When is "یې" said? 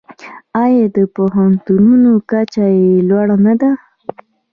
2.79-2.91